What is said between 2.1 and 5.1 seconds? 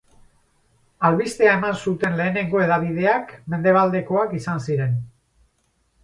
lehenengo hedabideak mendebaldekoak izan ziren.